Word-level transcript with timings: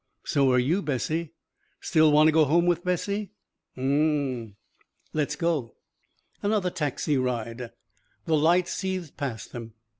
"So 0.25 0.51
are 0.51 0.57
you, 0.57 0.81
Bessie." 0.81 1.33
"Still 1.79 2.11
wanna 2.11 2.31
go 2.31 2.45
home 2.45 2.65
with 2.65 2.83
Bessie?" 2.83 3.33
"Mmmm." 3.77 4.55
"Let's 5.13 5.35
go." 5.35 5.75
Another 6.41 6.71
taxi 6.71 7.19
ride. 7.19 7.69
The 8.25 8.35
lights 8.35 8.73
seethed 8.73 9.15
past 9.15 9.51
him. 9.51 9.73